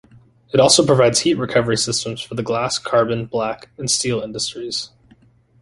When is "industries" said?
4.21-4.89